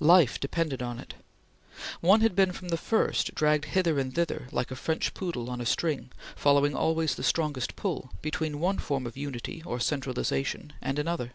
Life 0.00 0.40
depended 0.40 0.82
on 0.82 0.98
it. 0.98 1.14
One 2.00 2.22
had 2.22 2.34
been, 2.34 2.50
from 2.50 2.70
the 2.70 2.76
first, 2.76 3.32
dragged 3.36 3.66
hither 3.66 4.00
and 4.00 4.12
thither 4.12 4.48
like 4.50 4.72
a 4.72 4.74
French 4.74 5.14
poodle 5.14 5.48
on 5.48 5.60
a 5.60 5.64
string, 5.64 6.10
following 6.34 6.74
always 6.74 7.14
the 7.14 7.22
strongest 7.22 7.76
pull, 7.76 8.10
between 8.20 8.58
one 8.58 8.78
form 8.78 9.06
of 9.06 9.16
unity 9.16 9.62
or 9.64 9.78
centralization 9.78 10.72
and 10.82 10.98
another. 10.98 11.34